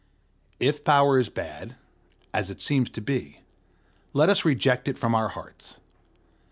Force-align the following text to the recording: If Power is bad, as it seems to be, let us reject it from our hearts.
If 0.59 0.83
Power 0.83 1.19
is 1.19 1.29
bad, 1.29 1.75
as 2.33 2.49
it 2.49 2.59
seems 2.59 2.89
to 2.89 3.01
be, 3.01 3.41
let 4.13 4.29
us 4.29 4.43
reject 4.45 4.87
it 4.87 4.97
from 4.97 5.13
our 5.13 5.29
hearts. 5.29 5.75